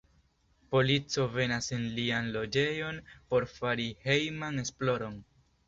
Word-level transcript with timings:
Polico 0.75 1.25
venas 1.35 1.67
en 1.77 1.83
lian 1.99 2.33
loĝejon 2.37 2.99
por 3.35 3.47
fari 3.55 3.89
hejman 4.09 4.67
esploron. 4.67 5.25